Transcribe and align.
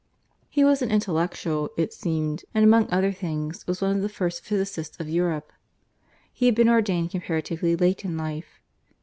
He 0.49 0.63
was 0.63 0.81
an 0.81 0.89
"intellectual," 0.89 1.69
it 1.77 1.93
seemed, 1.93 2.43
and, 2.55 2.63
among 2.65 2.89
other 2.91 3.11
things, 3.11 3.67
was 3.67 3.81
one 3.83 3.95
of 3.95 4.01
the 4.01 4.09
first 4.09 4.43
physicists 4.43 4.97
of 4.99 5.07
Europe. 5.09 5.51
He 6.33 6.47
had 6.47 6.55
been 6.55 6.69
ordained 6.69 7.11
comparatively 7.11 7.75
late 7.75 8.03
in 8.03 8.17
life. 8.17 8.59